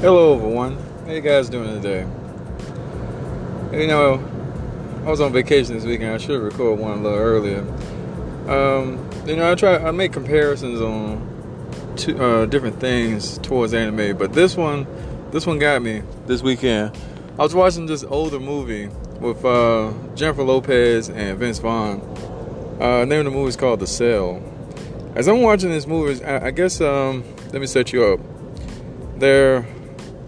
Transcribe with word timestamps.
Hello, 0.00 0.36
everyone. 0.36 0.76
How 1.06 1.12
you 1.12 1.22
guys 1.22 1.48
doing 1.48 1.80
today? 1.80 2.06
You 3.72 3.86
know, 3.86 4.22
I 5.06 5.08
was 5.08 5.22
on 5.22 5.32
vacation 5.32 5.72
this 5.72 5.86
weekend. 5.86 6.12
I 6.12 6.18
should 6.18 6.38
record 6.38 6.78
one 6.78 6.98
a 6.98 7.02
little 7.02 7.18
earlier. 7.18 7.60
Um, 8.46 9.08
you 9.26 9.36
know, 9.36 9.50
I 9.50 9.54
try. 9.54 9.76
I 9.78 9.92
make 9.92 10.12
comparisons 10.12 10.82
on 10.82 11.94
two, 11.96 12.22
uh, 12.22 12.44
different 12.44 12.78
things 12.78 13.38
towards 13.38 13.72
anime, 13.72 14.18
but 14.18 14.34
this 14.34 14.54
one, 14.54 14.86
this 15.30 15.46
one 15.46 15.58
got 15.58 15.80
me 15.80 16.02
this 16.26 16.42
weekend. 16.42 16.94
I 17.38 17.42
was 17.42 17.54
watching 17.54 17.86
this 17.86 18.04
older 18.04 18.38
movie 18.38 18.88
with 19.18 19.42
uh, 19.46 19.94
Jennifer 20.14 20.42
Lopez 20.42 21.08
and 21.08 21.38
Vince 21.38 21.58
Vaughn. 21.58 22.02
Uh, 22.78 23.00
the 23.00 23.06
name 23.06 23.20
of 23.20 23.24
the 23.24 23.30
movie 23.30 23.48
is 23.48 23.56
called 23.56 23.80
The 23.80 23.86
Cell. 23.86 24.42
As 25.14 25.26
I'm 25.26 25.40
watching 25.40 25.70
this 25.70 25.86
movie, 25.86 26.22
I, 26.22 26.48
I 26.48 26.50
guess 26.50 26.82
um, 26.82 27.24
let 27.50 27.62
me 27.62 27.66
set 27.66 27.94
you 27.94 28.04
up. 28.04 28.20
There, 29.18 29.66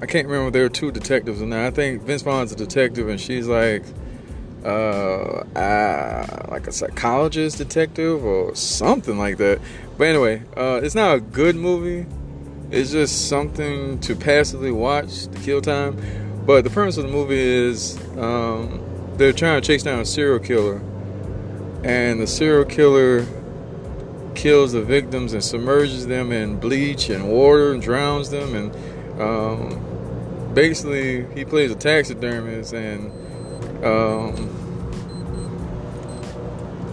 I 0.01 0.07
can't 0.07 0.29
remember. 0.29 0.51
There 0.51 0.65
are 0.65 0.69
two 0.69 0.93
detectives 0.93 1.41
in 1.41 1.51
there. 1.51 1.67
I 1.67 1.71
think 1.71 2.03
Vince 2.03 2.23
Vaughn's 2.23 2.53
a 2.53 2.57
detective, 2.57 3.09
and 3.09 3.21
she's 3.21 3.49
like, 3.49 3.83
uh, 4.65 5.45
uh, 5.57 6.47
like 6.51 6.67
a 6.67 6.73
psychologist 6.73 7.59
detective 7.59 8.25
or 8.25 8.55
something 8.55 9.19
like 9.19 9.39
that. 9.39 9.61
But 9.97 10.09
anyway, 10.09 10.43
uh, 10.57 10.81
it's 10.83 10.95
not 10.95 11.17
a 11.17 11.21
good 11.21 11.57
movie. 11.57 12.07
It's 12.71 12.93
just 12.93 13.29
something 13.29 13.99
to 14.01 14.15
passively 14.15 14.71
watch 14.71 15.27
to 15.27 15.39
kill 15.41 15.61
time. 15.61 16.01
But 16.47 16.63
the 16.63 16.71
premise 16.71 16.97
of 16.97 17.05
the 17.05 17.11
movie 17.11 17.39
is 17.39 17.99
um, 18.17 18.83
they're 19.17 19.33
trying 19.33 19.61
to 19.61 19.67
chase 19.67 19.83
down 19.83 19.99
a 19.99 20.05
serial 20.05 20.39
killer, 20.39 20.81
and 21.83 22.21
the 22.21 22.27
serial 22.27 22.65
killer 22.65 23.27
kills 24.35 24.73
the 24.73 24.83
victims 24.83 25.33
and 25.33 25.43
submerges 25.43 26.07
them 26.07 26.31
in 26.31 26.61
bleach 26.61 27.11
and 27.11 27.29
water 27.29 27.73
and 27.73 27.83
drowns 27.83 28.31
them 28.31 28.55
and 28.55 29.21
um, 29.21 29.88
basically 30.55 31.27
he 31.35 31.45
plays 31.45 31.71
a 31.71 31.77
taxidermist 31.77 32.73
and 32.73 33.13
um, 33.85 34.59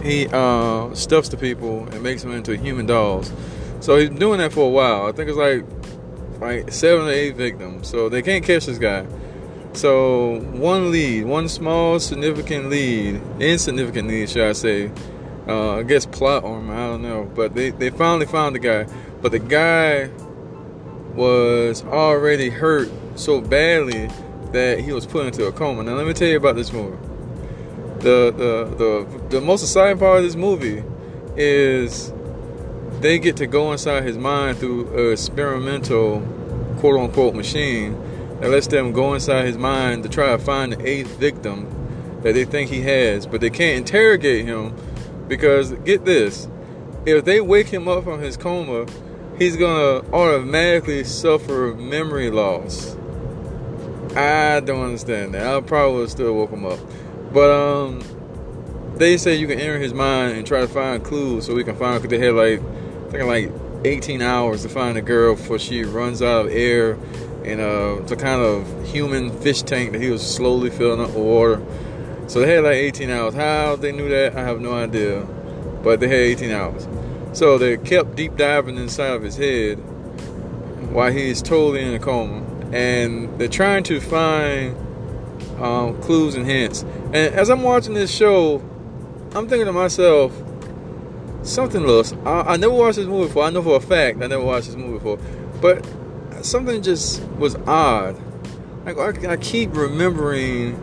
he 0.02 0.28
uh, 0.28 0.94
stuffs 0.94 1.28
the 1.28 1.36
people 1.36 1.86
and 1.88 2.02
makes 2.02 2.22
them 2.22 2.32
into 2.32 2.56
human 2.56 2.86
dolls. 2.86 3.32
So 3.80 3.96
he's 3.98 4.10
doing 4.10 4.38
that 4.38 4.52
for 4.52 4.66
a 4.66 4.70
while. 4.70 5.06
I 5.06 5.12
think 5.12 5.28
it's 5.28 5.38
like 5.38 5.64
like 6.40 6.70
seven 6.72 7.06
or 7.06 7.10
eight 7.10 7.34
victims. 7.36 7.88
So 7.88 8.08
they 8.08 8.22
can't 8.22 8.44
catch 8.44 8.66
this 8.66 8.78
guy. 8.78 9.06
So 9.72 10.40
one 10.40 10.90
lead, 10.90 11.24
one 11.26 11.48
small 11.48 12.00
significant 12.00 12.70
lead, 12.70 13.20
insignificant 13.40 14.08
lead, 14.08 14.30
should 14.30 14.48
I 14.48 14.52
say? 14.52 14.90
Uh, 15.46 15.76
I 15.76 15.82
guess 15.82 16.06
plot 16.06 16.44
armor. 16.44 16.74
I 16.74 16.86
don't 16.88 17.02
know, 17.02 17.30
but 17.34 17.54
they 17.54 17.70
they 17.70 17.90
finally 17.90 18.26
found 18.26 18.54
the 18.54 18.58
guy. 18.58 18.86
But 19.20 19.32
the 19.32 19.38
guy 19.38 20.10
was 21.14 21.84
already 21.84 22.50
hurt 22.50 22.90
so 23.16 23.40
badly 23.40 24.08
that 24.52 24.80
he 24.80 24.92
was 24.92 25.06
put 25.06 25.26
into 25.26 25.46
a 25.46 25.52
coma. 25.52 25.82
Now 25.82 25.94
let 25.94 26.06
me 26.06 26.12
tell 26.12 26.28
you 26.28 26.36
about 26.36 26.56
this 26.56 26.72
movie. 26.72 26.96
The 28.00 28.32
the 28.36 28.74
the 28.76 29.28
the 29.30 29.40
most 29.40 29.62
exciting 29.62 29.98
part 29.98 30.18
of 30.18 30.24
this 30.24 30.36
movie 30.36 30.82
is 31.36 32.12
they 33.00 33.18
get 33.18 33.36
to 33.38 33.46
go 33.46 33.72
inside 33.72 34.04
his 34.04 34.16
mind 34.16 34.58
through 34.58 34.88
a 34.96 35.10
experimental 35.12 36.20
quote 36.78 37.00
unquote 37.00 37.34
machine 37.34 37.98
that 38.40 38.50
lets 38.50 38.66
them 38.66 38.92
go 38.92 39.14
inside 39.14 39.46
his 39.46 39.56
mind 39.56 40.02
to 40.02 40.08
try 40.08 40.30
to 40.30 40.38
find 40.38 40.72
the 40.72 40.86
eighth 40.86 41.16
victim 41.18 41.72
that 42.22 42.32
they 42.34 42.44
think 42.44 42.70
he 42.70 42.82
has, 42.82 43.26
but 43.26 43.40
they 43.40 43.50
can't 43.50 43.78
interrogate 43.78 44.44
him 44.44 44.74
because 45.28 45.72
get 45.84 46.04
this, 46.04 46.48
if 47.04 47.24
they 47.24 47.40
wake 47.40 47.68
him 47.68 47.88
up 47.88 48.04
from 48.04 48.20
his 48.20 48.36
coma, 48.36 48.86
he's 49.38 49.56
gonna 49.56 50.04
automatically 50.12 51.04
suffer 51.04 51.74
memory 51.78 52.30
loss. 52.30 52.95
I 54.16 54.60
don't 54.60 54.82
understand 54.82 55.34
that. 55.34 55.46
I 55.46 55.60
probably 55.60 56.06
still 56.08 56.34
woke 56.34 56.50
him 56.50 56.64
up. 56.64 56.78
But 57.32 57.50
um 57.50 58.02
they 58.96 59.18
say 59.18 59.34
you 59.34 59.46
can 59.46 59.60
enter 59.60 59.78
his 59.78 59.92
mind 59.92 60.38
and 60.38 60.46
try 60.46 60.60
to 60.62 60.68
find 60.68 61.04
clues 61.04 61.44
so 61.44 61.54
we 61.54 61.64
can 61.64 61.76
find 61.76 62.02
because 62.02 62.18
they 62.18 62.24
had 62.24 62.34
like 62.34 62.60
I 62.60 63.10
think 63.10 63.24
like 63.24 63.52
18 63.84 64.22
hours 64.22 64.62
to 64.62 64.70
find 64.70 64.96
a 64.96 65.02
girl 65.02 65.36
before 65.36 65.58
she 65.58 65.84
runs 65.84 66.22
out 66.22 66.46
of 66.46 66.52
air 66.52 66.98
in 67.44 67.60
a 67.60 68.00
the 68.06 68.16
kind 68.16 68.40
of 68.40 68.88
human 68.88 69.30
fish 69.40 69.62
tank 69.62 69.92
that 69.92 70.00
he 70.00 70.08
was 70.08 70.26
slowly 70.26 70.70
filling 70.70 71.00
up 71.00 71.08
with 71.08 71.18
water. 71.18 71.62
So 72.26 72.40
they 72.40 72.54
had 72.54 72.64
like 72.64 72.76
18 72.76 73.10
hours. 73.10 73.34
How 73.34 73.76
they 73.76 73.92
knew 73.92 74.08
that, 74.08 74.34
I 74.34 74.42
have 74.42 74.60
no 74.60 74.72
idea. 74.72 75.26
But 75.84 76.00
they 76.00 76.08
had 76.08 76.18
18 76.18 76.50
hours. 76.50 76.88
So 77.32 77.58
they 77.58 77.76
kept 77.76 78.16
deep 78.16 78.36
diving 78.36 78.78
inside 78.78 79.12
of 79.12 79.22
his 79.22 79.36
head 79.36 79.76
while 80.90 81.12
he's 81.12 81.42
totally 81.42 81.82
in 81.82 81.92
a 81.92 81.98
coma. 81.98 82.45
And 82.72 83.38
they're 83.38 83.48
trying 83.48 83.84
to 83.84 84.00
find 84.00 84.76
um, 85.60 86.00
clues 86.02 86.34
and 86.34 86.46
hints. 86.46 86.82
And 86.82 87.16
as 87.16 87.48
I'm 87.50 87.62
watching 87.62 87.94
this 87.94 88.14
show, 88.14 88.58
I'm 89.34 89.48
thinking 89.48 89.66
to 89.66 89.72
myself, 89.72 90.32
something 91.42 91.86
looks. 91.86 92.12
I, 92.24 92.40
I 92.40 92.56
never 92.56 92.74
watched 92.74 92.96
this 92.96 93.06
movie 93.06 93.28
before. 93.28 93.44
I 93.44 93.50
know 93.50 93.62
for 93.62 93.76
a 93.76 93.80
fact 93.80 94.22
I 94.22 94.26
never 94.26 94.44
watched 94.44 94.66
this 94.66 94.76
movie 94.76 94.94
before. 94.94 95.18
But 95.60 95.86
something 96.42 96.82
just 96.82 97.22
was 97.38 97.54
odd. 97.66 98.20
Like 98.84 98.98
I, 98.98 99.32
I 99.32 99.36
keep 99.36 99.74
remembering 99.74 100.82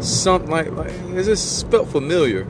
something 0.00 0.50
like, 0.50 0.70
like 0.72 0.90
it 0.90 1.24
just 1.24 1.70
felt 1.70 1.88
familiar. 1.88 2.46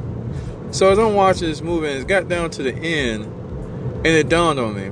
So 0.72 0.90
as 0.90 0.98
I'm 0.98 1.14
watching 1.14 1.48
this 1.48 1.62
movie 1.62 1.88
and 1.88 2.00
it 2.00 2.08
got 2.08 2.28
down 2.28 2.50
to 2.50 2.62
the 2.62 2.74
end, 2.74 3.24
and 3.24 4.06
it 4.06 4.28
dawned 4.28 4.58
on 4.58 4.74
me. 4.74 4.90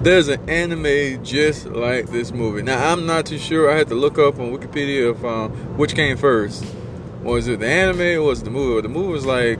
There's 0.00 0.28
an 0.28 0.48
anime 0.48 1.24
just 1.24 1.66
like 1.66 2.06
this 2.10 2.30
movie. 2.30 2.62
Now 2.62 2.92
I'm 2.92 3.04
not 3.04 3.26
too 3.26 3.38
sure. 3.38 3.68
I 3.68 3.76
had 3.76 3.88
to 3.88 3.96
look 3.96 4.16
up 4.16 4.38
on 4.38 4.52
Wikipedia 4.52 5.10
if 5.10 5.24
um, 5.24 5.50
which 5.76 5.96
came 5.96 6.16
first. 6.16 6.64
Was 7.22 7.48
it 7.48 7.58
the 7.58 7.66
anime 7.66 8.22
or 8.22 8.22
was 8.22 8.42
it 8.42 8.44
the 8.44 8.50
movie? 8.52 8.80
The 8.80 8.88
movie 8.88 9.10
was 9.10 9.26
like 9.26 9.58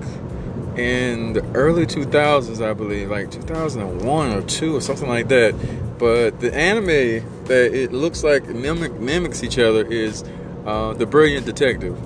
in 0.76 1.32
the 1.32 1.44
early 1.54 1.86
2000s, 1.86 2.64
I 2.64 2.72
believe, 2.72 3.10
like 3.10 3.32
2001 3.32 4.30
or 4.30 4.42
two 4.42 4.76
or 4.76 4.80
something 4.80 5.08
like 5.08 5.26
that. 5.28 5.56
But 5.98 6.38
the 6.38 6.54
anime 6.54 7.44
that 7.46 7.74
it 7.74 7.92
looks 7.92 8.22
like 8.22 8.46
mimic, 8.46 8.92
mimics 9.00 9.42
each 9.42 9.58
other 9.58 9.84
is 9.84 10.22
uh, 10.64 10.92
the 10.94 11.04
Brilliant 11.04 11.46
Detective. 11.46 11.98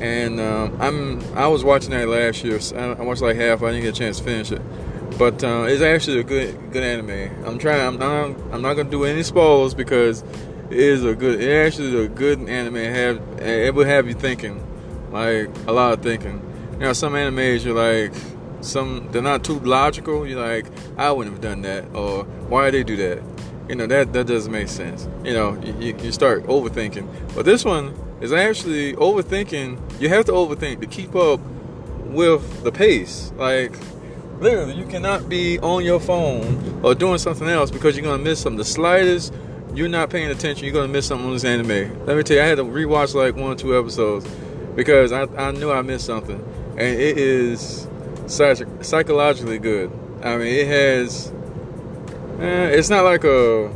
And 0.00 0.40
um, 0.40 0.80
I'm 0.80 1.36
I 1.36 1.46
was 1.48 1.62
watching 1.62 1.90
that 1.90 2.08
last 2.08 2.42
year. 2.42 2.58
I 2.74 3.02
watched 3.02 3.20
like 3.20 3.36
half. 3.36 3.62
I 3.62 3.72
didn't 3.72 3.82
get 3.82 3.96
a 3.96 3.98
chance 3.98 4.16
to 4.16 4.24
finish 4.24 4.50
it, 4.50 4.62
but 5.18 5.42
uh, 5.44 5.64
it's 5.68 5.82
actually 5.82 6.20
a 6.20 6.24
good 6.24 6.72
good 6.72 6.82
anime. 6.82 7.44
I'm 7.46 7.58
trying. 7.58 7.86
I'm 7.86 7.98
not. 7.98 8.52
I'm 8.52 8.62
not 8.62 8.74
gonna 8.74 8.90
do 8.90 9.04
any 9.04 9.22
spoilers 9.22 9.74
because 9.74 10.22
it 10.70 10.78
is 10.78 11.04
a 11.04 11.14
good. 11.14 11.40
It 11.40 11.66
actually 11.66 11.88
is 11.88 12.06
a 12.06 12.08
good 12.08 12.40
anime. 12.48 12.76
Have 12.76 13.20
it 13.40 13.74
will 13.74 13.84
have 13.84 14.06
you 14.06 14.14
thinking, 14.14 14.62
like 15.10 15.48
a 15.66 15.72
lot 15.72 15.92
of 15.92 16.02
thinking. 16.02 16.46
Know, 16.78 16.94
some 16.94 17.12
animes 17.12 17.62
you're 17.62 17.74
like, 17.74 18.14
some 18.62 19.08
they're 19.12 19.20
not 19.20 19.44
too 19.44 19.58
logical. 19.60 20.26
You're 20.26 20.40
like, 20.40 20.66
I 20.96 21.12
wouldn't 21.12 21.34
have 21.34 21.42
done 21.42 21.62
that, 21.62 21.94
or 21.94 22.24
why 22.48 22.70
did 22.70 22.86
they 22.86 22.96
do 22.96 22.96
that? 22.96 23.22
You 23.68 23.76
know 23.76 23.86
that 23.86 24.12
that 24.14 24.26
doesn't 24.26 24.50
make 24.50 24.68
sense. 24.68 25.06
You 25.22 25.34
know, 25.34 25.60
you, 25.62 25.94
you 25.96 26.10
start 26.10 26.44
overthinking. 26.44 27.34
But 27.34 27.44
this 27.44 27.64
one 27.64 27.94
is 28.20 28.32
actually 28.32 28.94
overthinking. 28.94 30.00
You 30.00 30.08
have 30.08 30.24
to 30.24 30.32
overthink 30.32 30.80
to 30.80 30.86
keep 30.86 31.14
up 31.14 31.40
with 32.06 32.62
the 32.64 32.72
pace. 32.72 33.30
Like 33.36 33.74
literally, 34.40 34.74
you 34.74 34.86
cannot 34.86 35.28
be 35.28 35.58
on 35.60 35.84
your 35.84 36.00
phone 36.00 36.80
or 36.82 36.94
doing 36.94 37.18
something 37.18 37.48
else 37.48 37.70
because 37.70 37.96
you're 37.96 38.04
gonna 38.04 38.22
miss 38.22 38.40
something. 38.40 38.58
The 38.58 38.64
slightest 38.64 39.32
you're 39.74 39.88
not 39.88 40.10
paying 40.10 40.30
attention, 40.30 40.64
you're 40.64 40.74
gonna 40.74 40.88
miss 40.88 41.06
something 41.06 41.26
on 41.26 41.32
this 41.34 41.44
anime. 41.44 42.06
Let 42.06 42.16
me 42.16 42.22
tell 42.22 42.36
you, 42.36 42.42
I 42.42 42.46
had 42.46 42.56
to 42.56 42.64
rewatch 42.64 43.14
like 43.14 43.36
one 43.36 43.52
or 43.52 43.54
two 43.54 43.78
episodes 43.78 44.26
because 44.74 45.12
I, 45.12 45.22
I 45.36 45.52
knew 45.52 45.70
I 45.70 45.82
missed 45.82 46.06
something, 46.06 46.42
and 46.70 46.80
it 46.80 47.18
is 47.18 47.86
psych- 48.26 48.66
psychologically 48.82 49.58
good. 49.58 49.92
I 50.22 50.36
mean, 50.36 50.48
it 50.48 50.66
has. 50.66 51.32
Eh, 52.40 52.68
it's 52.68 52.88
not 52.88 53.04
like 53.04 53.24
a 53.24 53.70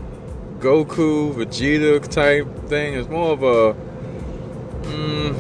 Goku, 0.59 1.35
Vegeta 1.35 2.07
type 2.09 2.69
thing. 2.69 2.95
It's 2.95 3.09
more 3.09 3.33
of 3.33 3.43
a. 3.43 3.77
Mm, 4.89 5.35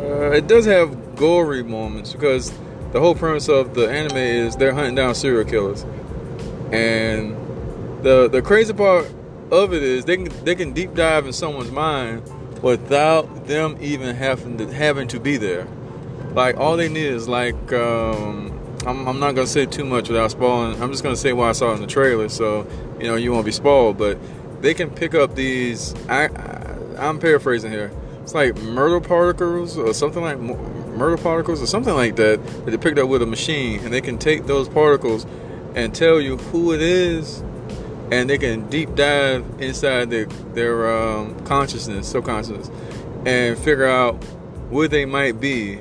uh, 0.00 0.30
it 0.30 0.46
does 0.46 0.66
have 0.66 1.16
gory 1.16 1.62
moments 1.62 2.12
because 2.12 2.52
the 2.92 3.00
whole 3.00 3.14
premise 3.14 3.48
of 3.48 3.74
the 3.74 3.90
anime 3.90 4.16
is 4.16 4.56
they're 4.56 4.74
hunting 4.74 4.94
down 4.94 5.14
serial 5.14 5.44
killers, 5.44 5.84
and 6.72 7.36
the 8.02 8.28
the 8.28 8.42
crazy 8.42 8.72
part 8.72 9.10
of 9.50 9.72
it 9.72 9.82
is 9.82 10.04
they 10.04 10.16
can 10.16 10.44
they 10.44 10.54
can 10.54 10.72
deep 10.72 10.94
dive 10.94 11.26
in 11.26 11.32
someone's 11.32 11.70
mind 11.70 12.22
without 12.62 13.46
them 13.46 13.76
even 13.80 14.14
having 14.16 14.58
to 14.58 14.66
having 14.72 15.08
to 15.08 15.20
be 15.20 15.36
there. 15.36 15.66
Like 16.32 16.56
all 16.56 16.76
they 16.76 16.88
need 16.88 17.06
is 17.06 17.28
like 17.28 17.72
um, 17.72 18.52
I'm, 18.86 19.08
I'm 19.08 19.18
not 19.18 19.34
gonna 19.34 19.46
say 19.46 19.66
too 19.66 19.84
much 19.84 20.08
without 20.08 20.30
spoiling. 20.30 20.80
I'm 20.82 20.90
just 20.90 21.02
gonna 21.02 21.16
say 21.16 21.32
what 21.32 21.48
I 21.48 21.52
saw 21.52 21.72
in 21.74 21.80
the 21.80 21.86
trailer, 21.86 22.28
so 22.28 22.66
you 23.00 23.06
know 23.06 23.16
you 23.16 23.32
won't 23.32 23.46
be 23.46 23.52
spoiled. 23.52 23.98
But 23.98 24.18
they 24.62 24.74
can 24.74 24.90
pick 24.90 25.14
up 25.14 25.34
these. 25.34 25.94
I, 26.08 26.28
I 26.28 27.08
am 27.08 27.18
paraphrasing 27.18 27.70
here. 27.70 27.90
It's 28.22 28.34
like 28.34 28.56
murder 28.56 29.00
particles 29.00 29.78
or 29.78 29.94
something 29.94 30.22
like 30.22 30.38
murder 30.96 31.16
particles 31.16 31.62
or 31.62 31.66
something 31.66 31.94
like 31.94 32.16
that 32.16 32.44
that 32.64 32.70
they 32.70 32.76
picked 32.76 32.98
up 32.98 33.08
with 33.08 33.22
a 33.22 33.26
machine, 33.26 33.80
and 33.80 33.92
they 33.92 34.00
can 34.00 34.18
take 34.18 34.46
those 34.46 34.68
particles 34.68 35.26
and 35.74 35.94
tell 35.94 36.20
you 36.20 36.36
who 36.36 36.72
it 36.72 36.80
is 36.80 37.42
and 38.10 38.30
they 38.30 38.38
can 38.38 38.68
deep 38.68 38.94
dive 38.94 39.44
inside 39.58 40.10
their 40.10 40.26
their 40.54 40.90
um, 40.90 41.38
consciousness, 41.44 42.08
subconscious, 42.08 42.70
and 43.24 43.58
figure 43.58 43.86
out 43.86 44.14
where 44.70 44.88
they 44.88 45.04
might 45.04 45.40
be 45.40 45.78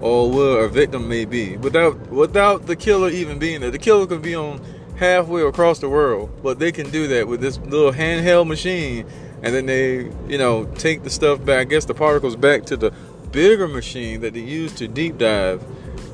or 0.00 0.30
where 0.30 0.64
a 0.64 0.68
victim 0.68 1.08
may 1.08 1.24
be 1.24 1.56
without 1.56 1.96
without 2.10 2.66
the 2.66 2.76
killer 2.76 3.08
even 3.08 3.38
being 3.38 3.60
there. 3.60 3.70
The 3.70 3.78
killer 3.78 4.06
could 4.06 4.22
be 4.22 4.34
on 4.34 4.60
halfway 4.96 5.42
across 5.42 5.78
the 5.78 5.88
world, 5.88 6.30
but 6.42 6.58
they 6.58 6.72
can 6.72 6.90
do 6.90 7.08
that 7.08 7.26
with 7.28 7.40
this 7.40 7.58
little 7.58 7.92
handheld 7.92 8.46
machine, 8.46 9.06
and 9.42 9.54
then 9.54 9.66
they 9.66 10.10
you 10.28 10.38
know 10.38 10.66
take 10.76 11.04
the 11.04 11.10
stuff 11.10 11.42
back, 11.44 11.60
I 11.60 11.64
guess 11.64 11.86
the 11.86 11.94
particles 11.94 12.36
back 12.36 12.64
to 12.66 12.76
the 12.76 12.92
bigger 13.30 13.68
machine 13.68 14.20
that 14.20 14.34
they 14.34 14.40
use 14.40 14.72
to 14.74 14.88
deep 14.88 15.18
dive, 15.18 15.64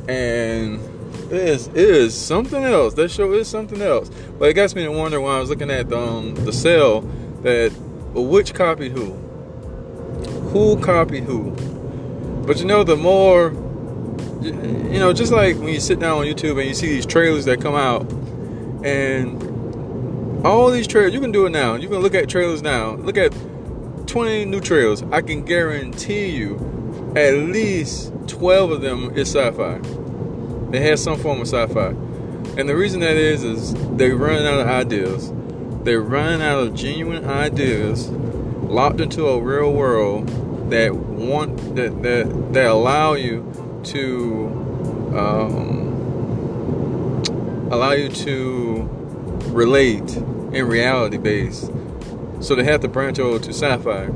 and 0.08 0.80
it 1.32 1.48
is, 1.48 1.68
it 1.68 1.76
is 1.76 2.14
something 2.14 2.62
else. 2.62 2.94
That 2.94 3.10
show 3.10 3.32
is 3.32 3.48
something 3.48 3.80
else. 3.80 4.10
But 4.38 4.50
it 4.50 4.54
got 4.54 4.74
me 4.74 4.84
to 4.84 4.92
wonder 4.92 5.20
when 5.20 5.32
I 5.32 5.40
was 5.40 5.50
looking 5.50 5.70
at 5.70 5.92
um, 5.92 6.34
the 6.34 6.52
cell 6.52 7.02
that 7.42 7.70
which 8.14 8.54
copied 8.54 8.92
who? 8.92 9.12
Who 10.50 10.78
copied 10.80 11.24
who? 11.24 11.52
But 12.46 12.58
you 12.58 12.66
know, 12.66 12.84
the 12.84 12.96
more 12.96 13.52
you 14.42 14.98
know, 14.98 15.12
just 15.12 15.32
like 15.32 15.56
when 15.56 15.68
you 15.68 15.80
sit 15.80 16.00
down 16.00 16.18
on 16.18 16.24
YouTube 16.24 16.58
and 16.58 16.68
you 16.68 16.74
see 16.74 16.88
these 16.88 17.06
trailers 17.06 17.44
that 17.44 17.60
come 17.60 17.74
out, 17.74 18.10
and 18.84 20.44
all 20.44 20.70
these 20.70 20.86
trailers, 20.86 21.14
you 21.14 21.20
can 21.20 21.32
do 21.32 21.46
it 21.46 21.50
now. 21.50 21.74
You 21.74 21.88
can 21.88 21.98
look 21.98 22.14
at 22.14 22.28
trailers 22.28 22.62
now. 22.62 22.94
Look 22.96 23.16
at 23.16 23.32
20 24.06 24.44
new 24.46 24.60
trailers. 24.60 25.02
I 25.04 25.22
can 25.22 25.44
guarantee 25.44 26.30
you, 26.30 26.56
at 27.16 27.34
least 27.34 28.12
12 28.26 28.70
of 28.70 28.80
them 28.80 29.10
is 29.16 29.34
sci-fi. 29.34 29.78
They 30.70 30.80
have 30.80 30.98
some 30.98 31.18
form 31.18 31.42
of 31.42 31.46
sci-fi. 31.46 31.88
And 32.58 32.68
the 32.68 32.74
reason 32.74 33.00
that 33.00 33.16
is 33.16 33.44
is 33.44 33.74
they're 33.96 34.16
running 34.16 34.46
out 34.46 34.60
of 34.60 34.66
ideas. 34.66 35.30
They're 35.84 36.00
running 36.00 36.40
out 36.40 36.60
of 36.60 36.74
genuine 36.74 37.24
ideas 37.26 38.08
locked 38.08 39.00
into 39.00 39.26
a 39.26 39.38
real 39.38 39.72
world 39.72 40.28
that 40.70 40.94
want 40.94 41.76
that 41.76 42.02
that, 42.02 42.52
that 42.54 42.66
allow 42.66 43.12
you 43.12 43.80
to 43.84 44.46
um, 45.14 45.92
allow 47.70 47.92
you 47.92 48.08
to 48.08 48.88
relate 49.48 50.16
in 50.16 50.66
reality 50.66 51.18
base. 51.18 51.70
So 52.40 52.54
they 52.54 52.64
have 52.64 52.80
to 52.80 52.88
branch 52.88 53.18
over 53.18 53.38
to 53.38 53.50
sci-fi 53.50 54.08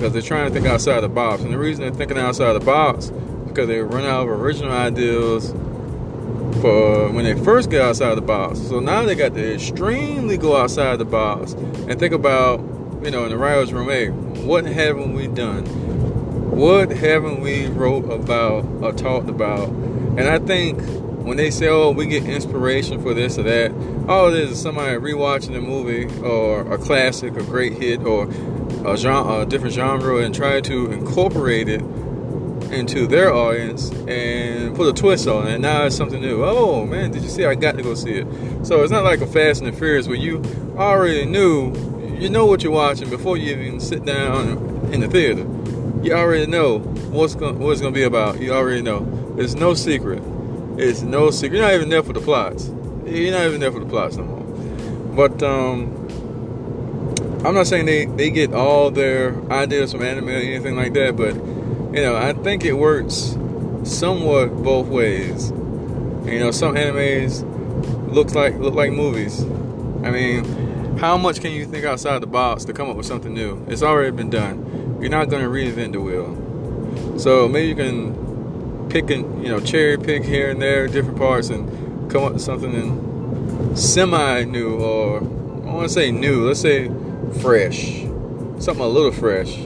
because 0.00 0.14
they're 0.14 0.22
trying 0.22 0.48
to 0.48 0.54
think 0.54 0.66
outside 0.66 1.00
the 1.00 1.08
box. 1.10 1.42
And 1.42 1.52
the 1.52 1.58
reason 1.58 1.82
they're 1.82 1.92
thinking 1.92 2.16
outside 2.16 2.54
the 2.54 2.60
box 2.60 3.06
is 3.06 3.10
because 3.46 3.68
they 3.68 3.80
run 3.80 4.04
out 4.04 4.22
of 4.22 4.28
original 4.30 4.72
ideas 4.72 5.50
for 6.62 7.12
when 7.12 7.26
they 7.26 7.34
first 7.44 7.68
get 7.68 7.82
outside 7.82 8.14
the 8.14 8.22
box. 8.22 8.60
So 8.60 8.80
now 8.80 9.04
they 9.04 9.14
got 9.14 9.34
to 9.34 9.54
extremely 9.54 10.38
go 10.38 10.56
outside 10.56 10.96
the 10.96 11.04
box 11.04 11.52
and 11.52 11.98
think 11.98 12.14
about, 12.14 12.60
you 13.04 13.10
know, 13.10 13.24
in 13.24 13.30
the 13.30 13.36
writer's 13.36 13.74
room, 13.74 13.88
hey, 13.88 14.08
what 14.08 14.64
haven't 14.64 15.12
we 15.12 15.26
done? 15.26 15.66
What 16.50 16.90
haven't 16.90 17.42
we 17.42 17.66
wrote 17.66 18.10
about 18.10 18.64
or 18.82 18.92
talked 18.92 19.28
about? 19.28 19.68
And 19.68 20.22
I 20.22 20.38
think 20.38 20.80
when 21.24 21.36
they 21.36 21.50
say, 21.50 21.68
oh, 21.68 21.90
we 21.90 22.06
get 22.06 22.24
inspiration 22.24 23.02
for 23.02 23.12
this 23.12 23.36
or 23.36 23.42
that, 23.42 23.72
all 24.08 24.32
it 24.32 24.40
is 24.40 24.52
is 24.52 24.62
somebody 24.62 24.96
rewatching 24.96 25.54
a 25.56 25.60
movie 25.60 26.06
or 26.22 26.72
a 26.72 26.78
classic, 26.78 27.36
a 27.36 27.42
great 27.42 27.74
hit, 27.74 28.02
or 28.02 28.26
a, 28.84 28.96
genre, 28.96 29.40
a 29.40 29.46
different 29.46 29.74
genre 29.74 30.18
and 30.18 30.34
try 30.34 30.60
to 30.60 30.90
incorporate 30.92 31.68
it 31.68 31.82
into 32.72 33.06
their 33.06 33.32
audience 33.32 33.90
and 34.06 34.74
put 34.76 34.88
a 34.88 34.92
twist 34.92 35.26
on 35.26 35.48
it. 35.48 35.60
Now 35.60 35.84
it's 35.86 35.96
something 35.96 36.20
new. 36.20 36.44
Oh 36.44 36.86
man, 36.86 37.10
did 37.10 37.22
you 37.22 37.28
see? 37.28 37.44
I 37.44 37.54
got 37.54 37.76
to 37.76 37.82
go 37.82 37.94
see 37.94 38.12
it. 38.12 38.26
So 38.64 38.82
it's 38.82 38.92
not 38.92 39.04
like 39.04 39.20
a 39.20 39.26
Fast 39.26 39.62
and 39.62 39.72
the 39.72 39.76
Furious 39.76 40.06
where 40.06 40.16
you 40.16 40.42
already 40.76 41.24
knew, 41.24 41.74
you 42.18 42.28
know 42.28 42.46
what 42.46 42.62
you're 42.62 42.72
watching 42.72 43.10
before 43.10 43.36
you 43.36 43.56
even 43.56 43.80
sit 43.80 44.04
down 44.04 44.90
in 44.92 45.00
the 45.00 45.08
theater. 45.08 45.46
You 46.02 46.14
already 46.14 46.46
know 46.46 46.78
what's 46.78 47.34
going 47.34 47.58
what 47.58 47.72
it's 47.72 47.80
going 47.80 47.92
to 47.92 47.98
be 47.98 48.04
about. 48.04 48.40
You 48.40 48.52
already 48.52 48.82
know. 48.82 49.34
It's 49.36 49.54
no 49.54 49.74
secret. 49.74 50.22
It's 50.78 51.02
no 51.02 51.30
secret. 51.30 51.58
You're 51.58 51.66
not 51.66 51.74
even 51.74 51.88
there 51.88 52.02
for 52.02 52.12
the 52.12 52.20
plots. 52.20 52.68
You're 53.04 53.32
not 53.32 53.46
even 53.46 53.60
there 53.60 53.72
for 53.72 53.80
the 53.80 53.86
plots 53.86 54.16
no 54.16 54.24
more. 54.24 54.40
But 55.14 55.42
um, 55.42 55.99
I'm 57.44 57.54
not 57.54 57.66
saying 57.66 57.86
they, 57.86 58.04
they 58.04 58.30
get 58.30 58.52
all 58.52 58.90
their 58.90 59.34
ideas 59.50 59.92
from 59.92 60.02
anime 60.02 60.28
or 60.28 60.32
anything 60.32 60.76
like 60.76 60.92
that, 60.92 61.16
but 61.16 61.34
you 61.94 62.02
know, 62.02 62.14
I 62.14 62.34
think 62.34 62.64
it 62.64 62.74
works 62.74 63.36
somewhat 63.84 64.62
both 64.62 64.88
ways. 64.88 65.50
You 65.50 66.38
know, 66.38 66.50
some 66.50 66.74
animes 66.74 67.42
looks 68.12 68.34
like 68.34 68.56
look 68.56 68.74
like 68.74 68.92
movies. 68.92 69.42
I 70.04 70.10
mean, 70.10 70.44
how 70.98 71.16
much 71.16 71.40
can 71.40 71.52
you 71.52 71.64
think 71.64 71.86
outside 71.86 72.20
the 72.20 72.26
box 72.26 72.66
to 72.66 72.74
come 72.74 72.90
up 72.90 72.96
with 72.96 73.06
something 73.06 73.32
new? 73.32 73.64
It's 73.68 73.82
already 73.82 74.10
been 74.10 74.28
done. 74.28 74.98
You're 75.00 75.10
not 75.10 75.30
going 75.30 75.42
to 75.42 75.48
reinvent 75.48 75.92
the 75.92 76.00
wheel. 76.00 77.18
So 77.18 77.48
maybe 77.48 77.68
you 77.68 77.74
can 77.74 78.88
pick 78.90 79.08
and 79.08 79.42
you 79.42 79.48
know 79.48 79.60
cherry 79.60 79.96
pick 79.96 80.24
here 80.24 80.50
and 80.50 80.60
there 80.60 80.88
different 80.88 81.16
parts 81.16 81.48
and 81.48 82.10
come 82.10 82.24
up 82.24 82.32
with 82.34 82.42
something 82.42 83.74
semi 83.76 84.44
new 84.44 84.76
or 84.76 85.20
I 85.20 85.72
want 85.72 85.88
to 85.88 85.88
say 85.88 86.10
new. 86.10 86.46
Let's 86.46 86.60
say 86.60 86.90
fresh, 87.40 88.02
something 88.58 88.84
a 88.84 88.88
little 88.88 89.12
fresh 89.12 89.56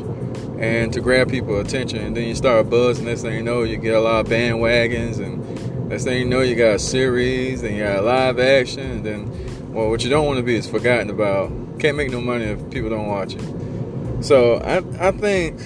and 0.59 0.93
to 0.93 1.01
grab 1.01 1.31
people's 1.31 1.67
attention. 1.67 1.99
And 1.99 2.17
then 2.17 2.29
you 2.29 2.35
start 2.35 2.71
buzzing. 2.71 3.05
Next 3.05 3.23
thing 3.23 3.35
you 3.35 3.43
know, 3.43 3.63
you 3.63 3.77
get 3.77 3.95
a 3.95 4.01
lot 4.01 4.21
of 4.21 4.29
bandwagons, 4.29 5.19
and 5.19 5.89
next 5.89 6.05
thing 6.05 6.21
you 6.21 6.25
know, 6.25 6.41
you 6.41 6.55
got 6.55 6.77
a 6.77 6.79
series, 6.79 7.63
and 7.63 7.77
you 7.77 7.85
got 7.85 8.05
live 8.05 8.39
action. 8.39 8.91
And 8.91 9.05
then, 9.05 9.73
well, 9.73 9.91
what 9.91 10.05
you 10.05 10.11
don't 10.11 10.27
want 10.27 10.39
to 10.39 10.43
be 10.43 10.57
is 10.57 10.69
forgotten 10.69 11.11
about. 11.11 11.51
Can't 11.79 11.97
make 11.97 12.11
no 12.11 12.21
money 12.21 12.45
if 12.45 12.71
people 12.71 12.91
don't 12.91 13.09
watch 13.09 13.35
it. 13.35 14.25
So 14.25 14.57
I 14.59 15.09
I 15.09 15.11
think 15.11 15.61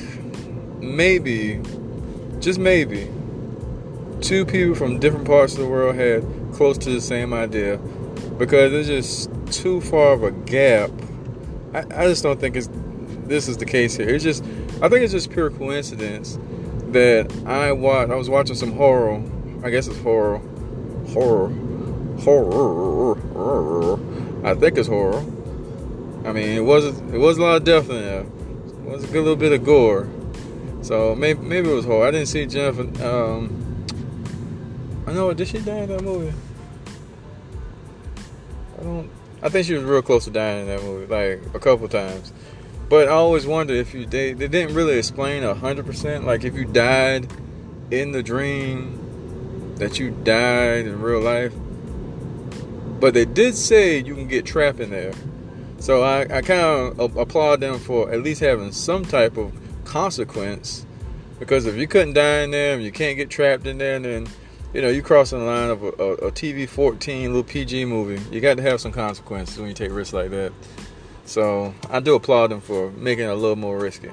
maybe, 0.80 1.60
just 2.40 2.58
maybe, 2.58 3.10
two 4.20 4.44
people 4.46 4.74
from 4.74 4.98
different 4.98 5.26
parts 5.26 5.52
of 5.52 5.60
the 5.60 5.66
world 5.66 5.96
had 5.96 6.24
close 6.54 6.78
to 6.78 6.90
the 6.90 7.00
same 7.00 7.32
idea 7.34 7.76
because 8.38 8.72
it's 8.72 8.88
just 8.88 9.62
too 9.62 9.80
far 9.82 10.14
of 10.14 10.22
a 10.22 10.30
gap. 10.30 10.90
I, 11.74 12.02
I 12.02 12.08
just 12.08 12.22
don't 12.22 12.40
think 12.40 12.56
it's 12.56 12.68
this 13.26 13.48
is 13.48 13.58
the 13.58 13.66
case 13.66 13.96
here. 13.96 14.08
It's 14.08 14.24
just 14.24 14.44
I 14.82 14.88
think 14.88 15.02
it's 15.02 15.12
just 15.12 15.30
pure 15.30 15.50
coincidence 15.50 16.38
that 16.92 17.32
I 17.46 17.72
watched. 17.72 18.10
I 18.10 18.14
was 18.14 18.30
watching 18.30 18.56
some 18.56 18.72
horror. 18.72 19.22
I 19.62 19.70
guess 19.70 19.86
it's 19.86 19.98
horror, 19.98 20.38
horror, 21.08 21.50
horror. 22.22 23.98
I 24.44 24.54
think 24.54 24.78
it's 24.78 24.88
horror. 24.88 25.24
I 26.24 26.32
mean, 26.32 26.50
it 26.50 26.64
wasn't. 26.64 27.14
It 27.14 27.18
was 27.18 27.38
a 27.38 27.42
lot 27.42 27.56
of 27.56 27.64
death 27.64 27.90
in 27.90 28.00
there. 28.00 28.20
It 28.20 28.90
was 28.90 29.04
a 29.04 29.06
good 29.08 29.24
little 29.24 29.36
bit 29.36 29.52
of 29.52 29.64
gore. 29.64 30.08
So 30.82 31.14
maybe 31.14 31.40
maybe 31.40 31.70
it 31.70 31.74
was 31.74 31.84
horror. 31.84 32.06
I 32.06 32.10
didn't 32.10 32.28
see 32.28 32.46
Jennifer. 32.46 32.82
Um, 33.04 33.84
I 35.06 35.12
know. 35.12 35.32
Did 35.34 35.48
she 35.48 35.58
die 35.58 35.78
in 35.78 35.88
that 35.88 36.02
movie? 36.02 36.32
I 38.78 38.82
don't. 38.82 39.10
I 39.42 39.48
think 39.48 39.66
she 39.66 39.74
was 39.74 39.84
real 39.84 40.02
close 40.02 40.24
to 40.24 40.30
dying 40.30 40.62
in 40.62 40.66
that 40.68 40.82
movie, 40.82 41.06
like 41.06 41.54
a 41.54 41.58
couple 41.60 41.88
times. 41.88 42.32
But 42.88 43.08
I 43.08 43.12
always 43.12 43.46
wonder 43.46 43.74
if 43.74 43.94
you 43.94 44.06
they, 44.06 44.32
they 44.32 44.48
didn't 44.48 44.74
really 44.74 44.98
explain 44.98 45.42
hundred 45.42 45.86
percent. 45.86 46.24
Like 46.24 46.44
if 46.44 46.54
you 46.54 46.64
died 46.64 47.30
in 47.90 48.12
the 48.12 48.22
dream, 48.22 49.74
that 49.76 49.98
you 49.98 50.10
died 50.10 50.86
in 50.86 51.00
real 51.00 51.20
life. 51.20 51.52
But 53.00 53.14
they 53.14 53.24
did 53.24 53.54
say 53.54 53.98
you 53.98 54.14
can 54.14 54.26
get 54.26 54.44
trapped 54.44 54.80
in 54.80 54.90
there. 54.90 55.12
So 55.78 56.02
I, 56.02 56.22
I 56.22 56.42
kind 56.42 56.98
of 56.98 57.16
applaud 57.16 57.60
them 57.60 57.78
for 57.78 58.10
at 58.10 58.22
least 58.22 58.40
having 58.40 58.72
some 58.72 59.04
type 59.04 59.36
of 59.36 59.52
consequence. 59.84 60.84
Because 61.38 61.66
if 61.66 61.76
you 61.76 61.86
couldn't 61.86 62.14
die 62.14 62.40
in 62.40 62.50
there 62.50 62.74
and 62.74 62.82
you 62.82 62.90
can't 62.90 63.16
get 63.16 63.30
trapped 63.30 63.66
in 63.66 63.78
there, 63.78 64.00
then 64.00 64.26
you 64.74 64.82
know 64.82 64.88
you 64.88 65.02
crossing 65.02 65.38
the 65.38 65.44
line 65.44 65.70
of 65.70 65.82
a, 65.82 65.88
a, 65.88 66.12
a 66.14 66.32
TV 66.32 66.68
14 66.68 67.26
little 67.26 67.42
PG 67.42 67.84
movie. 67.84 68.22
You 68.34 68.40
got 68.40 68.56
to 68.56 68.62
have 68.62 68.80
some 68.80 68.92
consequences 68.92 69.58
when 69.58 69.68
you 69.68 69.74
take 69.74 69.92
risks 69.92 70.12
like 70.12 70.30
that. 70.30 70.52
So 71.24 71.74
I 71.90 72.00
do 72.00 72.14
applaud 72.14 72.48
them 72.48 72.60
for 72.60 72.90
making 72.92 73.24
it 73.24 73.28
a 73.28 73.34
little 73.34 73.56
more 73.56 73.78
risky. 73.78 74.10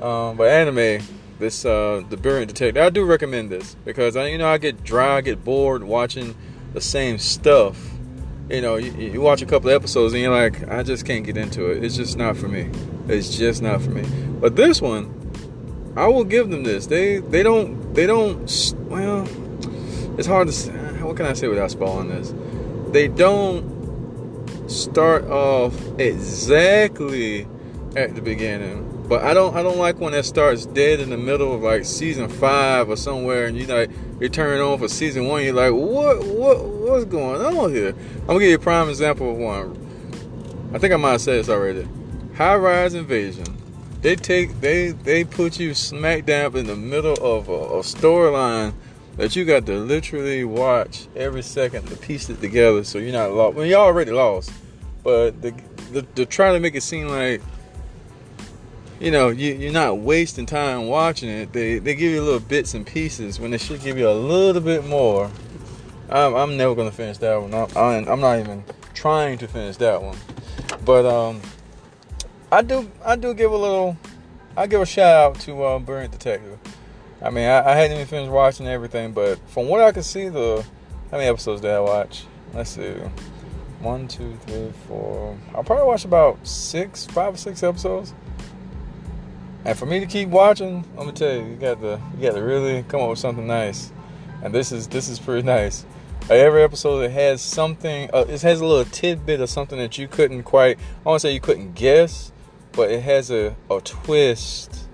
Um, 0.00 0.36
but 0.36 0.48
anime, 0.48 1.02
this 1.38 1.64
uh, 1.64 2.02
the 2.08 2.16
Brilliant 2.16 2.48
Detective, 2.48 2.82
I 2.82 2.90
do 2.90 3.04
recommend 3.04 3.50
this 3.50 3.76
because 3.84 4.16
I, 4.16 4.28
you 4.28 4.38
know, 4.38 4.48
I 4.48 4.58
get 4.58 4.84
dry, 4.84 5.16
I 5.16 5.20
get 5.20 5.44
bored 5.44 5.82
watching 5.84 6.34
the 6.72 6.80
same 6.80 7.18
stuff. 7.18 7.82
You 8.50 8.62
know, 8.62 8.76
you, 8.76 8.92
you 8.92 9.20
watch 9.20 9.42
a 9.42 9.46
couple 9.46 9.70
episodes 9.70 10.14
and 10.14 10.22
you're 10.22 10.32
like, 10.32 10.68
I 10.68 10.82
just 10.82 11.04
can't 11.04 11.24
get 11.24 11.36
into 11.36 11.70
it. 11.70 11.84
It's 11.84 11.96
just 11.96 12.16
not 12.16 12.36
for 12.36 12.48
me. 12.48 12.70
It's 13.08 13.36
just 13.36 13.60
not 13.62 13.82
for 13.82 13.90
me. 13.90 14.04
But 14.40 14.56
this 14.56 14.80
one, 14.80 15.14
I 15.96 16.06
will 16.06 16.24
give 16.24 16.48
them 16.50 16.62
this. 16.62 16.86
They 16.86 17.18
they 17.18 17.42
don't 17.42 17.94
they 17.94 18.06
don't 18.06 18.74
well. 18.88 19.26
It's 20.18 20.26
hard 20.26 20.48
to. 20.48 20.72
What 21.04 21.16
can 21.16 21.26
I 21.26 21.32
say 21.32 21.46
without 21.46 21.70
spoiling 21.70 22.08
this? 22.08 22.34
They 22.92 23.06
don't 23.06 23.78
start 24.68 25.24
off 25.24 25.74
exactly 25.98 27.46
at 27.96 28.14
the 28.16 28.20
beginning. 28.20 29.06
But 29.08 29.22
I 29.22 29.32
don't 29.32 29.54
I 29.54 29.62
don't 29.62 29.78
like 29.78 30.00
when 30.00 30.14
it 30.14 30.24
starts 30.24 30.66
dead 30.66 31.00
in 31.00 31.10
the 31.10 31.16
middle 31.16 31.54
of 31.54 31.62
like 31.62 31.84
season 31.84 32.28
five 32.28 32.90
or 32.90 32.96
somewhere 32.96 33.46
and 33.46 33.56
you 33.56 33.66
like 33.66 33.90
you 34.20 34.28
turn 34.28 34.60
on 34.60 34.78
for 34.78 34.88
season 34.88 35.28
one, 35.28 35.44
you're 35.44 35.54
like, 35.54 35.72
what 35.72 36.26
what 36.26 36.64
what's 36.64 37.04
going 37.04 37.40
on 37.40 37.72
here? 37.72 37.94
I'm 38.22 38.26
gonna 38.26 38.40
give 38.40 38.50
you 38.50 38.56
a 38.56 38.58
prime 38.58 38.90
example 38.90 39.30
of 39.30 39.36
one. 39.36 40.70
I 40.74 40.78
think 40.78 40.92
I 40.92 40.96
might 40.96 41.12
have 41.12 41.20
said 41.22 41.38
this 41.38 41.48
already. 41.48 41.88
High 42.36 42.56
Rise 42.56 42.94
Invasion. 42.94 43.46
They 44.02 44.16
take 44.16 44.60
they 44.60 44.90
they 44.90 45.24
put 45.24 45.58
you 45.58 45.74
smack 45.74 46.26
dab 46.26 46.56
in 46.56 46.66
the 46.66 46.76
middle 46.76 47.14
of 47.14 47.48
a, 47.48 47.52
a 47.52 47.80
storyline 47.80 48.74
that 49.18 49.34
you 49.34 49.44
got 49.44 49.66
to 49.66 49.76
literally 49.76 50.44
watch 50.44 51.08
every 51.16 51.42
second 51.42 51.86
to 51.88 51.96
piece 51.96 52.30
it 52.30 52.40
together 52.40 52.84
so 52.84 52.98
you're 52.98 53.12
not 53.12 53.32
lost. 53.32 53.56
Well, 53.56 53.66
you're 53.66 53.80
already 53.80 54.12
lost, 54.12 54.52
but 55.02 55.42
the, 55.42 55.52
the, 55.92 56.06
they're 56.14 56.24
trying 56.24 56.54
to 56.54 56.60
make 56.60 56.76
it 56.76 56.82
seem 56.82 57.08
like 57.08 57.42
you 59.00 59.10
know 59.10 59.28
you, 59.28 59.54
you're 59.54 59.72
not 59.72 59.98
wasting 59.98 60.46
time 60.46 60.86
watching 60.86 61.28
it. 61.28 61.52
They 61.52 61.80
they 61.80 61.96
give 61.96 62.12
you 62.12 62.22
little 62.22 62.40
bits 62.40 62.74
and 62.74 62.86
pieces 62.86 63.40
when 63.40 63.50
they 63.50 63.58
should 63.58 63.82
give 63.82 63.98
you 63.98 64.08
a 64.08 64.14
little 64.14 64.62
bit 64.62 64.86
more. 64.86 65.30
I'm, 66.08 66.34
I'm 66.34 66.56
never 66.56 66.76
gonna 66.76 66.92
finish 66.92 67.18
that 67.18 67.42
one. 67.42 67.52
I'm, 67.52 68.08
I'm 68.08 68.20
not 68.20 68.38
even 68.38 68.64
trying 68.94 69.36
to 69.38 69.48
finish 69.48 69.76
that 69.78 70.00
one, 70.00 70.16
but 70.84 71.04
um, 71.04 71.42
I 72.52 72.62
do 72.62 72.88
I 73.04 73.16
do 73.16 73.34
give 73.34 73.50
a 73.50 73.56
little. 73.56 73.96
I 74.56 74.66
give 74.66 74.80
a 74.80 74.86
shout 74.86 75.36
out 75.36 75.40
to 75.40 75.62
uh, 75.62 75.78
Brilliant 75.80 76.12
Detective. 76.12 76.58
I 77.20 77.30
mean, 77.30 77.48
I, 77.48 77.72
I, 77.72 77.74
hadn't 77.74 77.96
even 77.96 78.06
finished 78.06 78.30
watching 78.30 78.68
everything, 78.68 79.12
but 79.12 79.38
from 79.48 79.66
what 79.66 79.80
I 79.80 79.90
can 79.90 80.04
see, 80.04 80.28
the 80.28 80.64
how 81.10 81.16
many 81.16 81.28
episodes 81.28 81.60
did 81.60 81.70
I 81.70 81.80
watch? 81.80 82.24
Let's 82.54 82.70
see, 82.70 82.94
one, 83.80 84.06
two, 84.06 84.36
three, 84.46 84.72
four. 84.86 85.36
I 85.50 85.62
probably 85.62 85.84
watched 85.84 86.04
about 86.04 86.46
six, 86.46 87.06
five 87.06 87.34
or 87.34 87.36
six 87.36 87.62
episodes. 87.62 88.14
And 89.64 89.76
for 89.76 89.86
me 89.86 89.98
to 90.00 90.06
keep 90.06 90.28
watching, 90.28 90.84
let 90.96 91.06
me 91.06 91.12
tell 91.12 91.34
you, 91.34 91.44
you 91.44 91.56
got 91.56 91.80
to 91.80 92.00
you 92.16 92.22
got 92.22 92.36
to 92.36 92.42
really 92.42 92.84
come 92.84 93.00
up 93.00 93.10
with 93.10 93.18
something 93.18 93.46
nice. 93.46 93.92
And 94.42 94.54
this 94.54 94.70
is 94.70 94.86
this 94.86 95.08
is 95.08 95.18
pretty 95.18 95.44
nice. 95.44 95.84
Every 96.30 96.62
episode 96.62 97.00
it 97.00 97.10
has 97.10 97.42
something. 97.42 98.10
Uh, 98.12 98.26
it 98.28 98.42
has 98.42 98.60
a 98.60 98.64
little 98.64 98.84
tidbit 98.84 99.40
of 99.40 99.50
something 99.50 99.78
that 99.78 99.98
you 99.98 100.06
couldn't 100.06 100.44
quite. 100.44 100.78
I 101.04 101.08
want 101.08 101.20
to 101.20 101.28
say 101.28 101.34
you 101.34 101.40
couldn't 101.40 101.74
guess, 101.74 102.32
but 102.72 102.90
it 102.90 103.02
has 103.02 103.30
a, 103.30 103.56
a 103.70 103.80
twist 103.80 104.87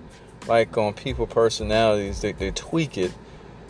like 0.47 0.77
on 0.77 0.93
people 0.93 1.27
personalities 1.27 2.21
they, 2.21 2.31
they 2.31 2.51
tweak 2.51 2.97
it 2.97 3.11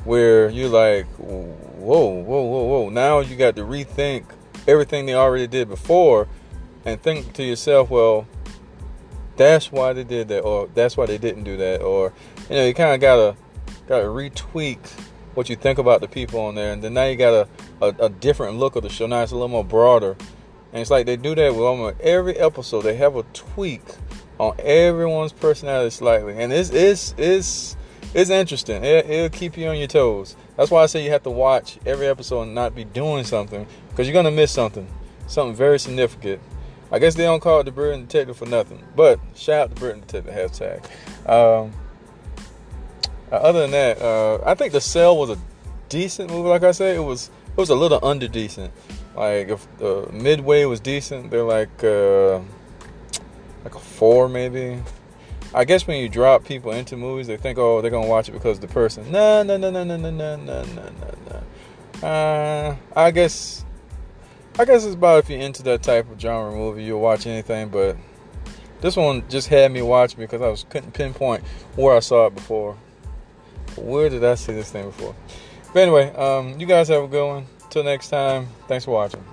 where 0.04 0.50
you're 0.50 0.70
like 0.70 1.06
whoa 1.18 2.22
whoa 2.22 2.44
whoa 2.44 2.64
whoa. 2.64 2.90
Now 2.90 3.20
you 3.20 3.36
got 3.36 3.56
to 3.56 3.64
rethink 3.64 4.26
everything 4.68 5.06
they 5.06 5.16
already 5.16 5.48
did 5.48 5.70
before 5.70 6.28
and 6.84 7.02
think 7.02 7.34
to 7.34 7.44
yourself 7.44 7.90
well 7.90 8.28
that's 9.36 9.72
why 9.72 9.94
they 9.94 10.04
did 10.04 10.28
that 10.30 10.42
or 10.42 10.68
that's 10.74 10.96
why 10.96 11.06
they 11.06 11.18
didn't 11.18 11.44
do 11.44 11.58
that 11.58 11.82
or 11.82 12.14
you 12.50 12.56
know 12.56 12.66
you 12.66 12.74
kind 12.74 12.94
of 12.94 13.02
gotta 13.02 13.36
gotta 13.88 14.06
retweak 14.06 14.80
what 15.36 15.50
you 15.50 15.56
think 15.56 15.78
about 15.78 16.02
the 16.02 16.08
people 16.08 16.40
on 16.40 16.56
there. 16.56 16.74
And 16.74 16.84
then 16.84 16.94
now 16.94 17.06
you 17.06 17.16
got 17.16 17.48
a, 17.82 17.86
a, 17.86 18.06
a 18.06 18.10
different 18.10 18.58
look 18.58 18.76
of 18.76 18.84
the 18.84 18.90
show. 18.90 19.06
Now 19.06 19.22
it's 19.22 19.32
a 19.32 19.36
little 19.36 19.50
more 19.50 19.66
broader. 19.66 20.16
And 20.72 20.82
it's 20.82 20.92
like 20.92 21.06
they 21.06 21.16
do 21.16 21.36
that 21.36 21.54
with 21.54 21.62
almost 21.62 22.00
every 22.02 22.36
episode. 22.38 22.82
They 22.82 22.96
have 22.96 23.16
a 23.16 23.24
tweak 23.34 23.82
on 24.40 24.56
everyone's 24.60 25.32
personality 25.32 25.90
slightly, 25.92 26.42
and 26.42 26.52
it's 26.52 26.70
it's 26.70 27.16
it's 27.18 27.78
it's 28.14 28.30
interesting. 28.30 28.84
It, 28.84 29.08
will 29.08 29.30
keep 29.30 29.58
you 29.58 29.68
on 29.68 29.78
your 29.78 29.88
toes. 29.88 30.36
That's 30.56 30.72
why 30.72 30.84
I 30.84 30.86
say 30.86 31.04
you 31.04 31.12
have 31.12 31.24
to 31.24 31.30
watch 31.30 31.80
every 31.86 32.08
episode 32.08 32.44
and 32.44 32.56
not 32.56 32.76
be 32.76 32.84
doing 32.84 33.24
something 33.24 33.66
because 33.90 34.08
you're 34.08 34.14
gonna 34.14 34.32
miss 34.32 34.52
something, 34.52 34.88
something 35.28 35.56
very 35.56 35.80
significant. 35.80 36.42
I 36.92 37.00
guess 37.00 37.16
they 37.16 37.24
don't 37.24 37.40
call 37.40 37.60
it 37.60 37.64
the 37.64 37.72
Brilliant 37.72 38.08
Detective 38.08 38.38
for 38.38 38.46
nothing. 38.46 38.82
But 38.96 39.20
shout 39.36 39.62
out 39.62 39.70
to 39.76 39.80
Brilliant 39.80 40.08
Detective 40.08 40.34
hashtag. 40.34 40.86
Um, 41.30 41.74
uh, 43.32 43.36
other 43.36 43.62
than 43.62 43.72
that, 43.72 44.02
uh, 44.02 44.40
I 44.46 44.54
think 44.54 44.72
The 44.72 44.82
Cell 44.82 45.18
was 45.18 45.30
a 45.30 45.38
decent 45.90 46.30
movie. 46.30 46.48
Like 46.50 46.64
I 46.64 46.72
said, 46.72 46.96
it 46.96 47.00
was 47.00 47.30
it 47.50 47.58
was 47.58 47.70
a 47.70 47.76
little 47.76 48.00
under 48.04 48.28
decent. 48.28 48.72
Like 49.16 49.50
if 49.50 49.68
the 49.78 50.10
midway 50.12 50.66
was 50.66 50.80
decent, 50.80 51.32
they're 51.32 51.44
like 51.44 51.84
uh, 51.84 52.40
like 53.66 53.76
a 53.76 53.80
four 53.80 54.30
maybe. 54.30 54.82
I 55.54 55.66
guess 55.66 55.88
when 55.88 56.02
you 56.02 56.08
drop 56.08 56.46
people 56.46 56.72
into 56.72 56.96
movies, 56.96 57.28
they 57.28 57.38
think, 57.38 57.58
oh, 57.58 57.82
they're 57.82 57.92
gonna 57.92 58.08
watch 58.08 58.30
it 58.30 58.34
because 58.34 58.60
the 58.60 58.68
person. 58.68 59.12
No, 59.12 59.44
no, 59.44 59.58
no, 59.58 59.72
no, 59.72 59.84
no, 59.84 59.98
no, 59.98 60.12
no, 60.12 60.36
no, 60.38 60.64
no, 60.64 61.44
no. 62.02 62.08
Uh, 62.08 62.76
I 62.96 63.12
guess, 63.12 63.66
I 64.60 64.66
guess 64.66 64.86
it's 64.86 64.96
about 64.96 65.20
if 65.20 65.30
you're 65.30 65.40
into 65.40 65.64
that 65.64 65.82
type 65.82 66.10
of 66.12 66.20
genre 66.20 66.52
movie, 66.52 66.84
you'll 66.84 67.02
watch 67.02 67.26
anything. 67.26 67.70
But 67.70 67.98
this 68.82 68.96
one 68.96 69.28
just 69.30 69.48
had 69.48 69.72
me 69.72 69.82
watch 69.82 70.16
because 70.16 70.42
I 70.42 70.48
was 70.48 70.66
couldn't 70.70 70.94
pinpoint 70.94 71.44
where 71.76 71.96
I 71.96 72.00
saw 72.00 72.28
it 72.28 72.36
before. 72.36 72.78
Where 73.78 74.10
did 74.10 74.24
I 74.24 74.36
see 74.36 74.54
this 74.54 74.72
thing 74.72 74.86
before? 74.86 75.16
But 75.74 75.80
anyway, 75.80 76.14
um, 76.16 76.60
you 76.60 76.66
guys 76.66 76.88
have 76.90 77.04
a 77.04 77.08
good 77.08 77.28
one. 77.28 77.46
Till 77.70 77.84
next 77.84 78.10
time, 78.10 78.48
thanks 78.68 78.86
for 78.86 78.92
watching. 78.92 79.24